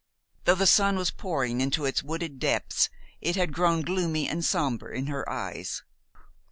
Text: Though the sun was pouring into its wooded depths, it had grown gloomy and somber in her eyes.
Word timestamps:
Though 0.45 0.55
the 0.55 0.65
sun 0.65 0.95
was 0.95 1.11
pouring 1.11 1.61
into 1.61 1.85
its 1.85 2.01
wooded 2.01 2.39
depths, 2.39 2.89
it 3.21 3.35
had 3.35 3.53
grown 3.53 3.83
gloomy 3.83 4.27
and 4.27 4.43
somber 4.43 4.91
in 4.91 5.05
her 5.05 5.29
eyes. 5.29 5.83